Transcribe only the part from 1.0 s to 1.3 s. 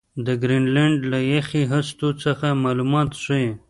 له